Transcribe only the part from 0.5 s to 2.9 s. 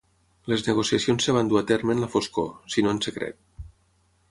Les negociacions es van dur a terme en la foscor, si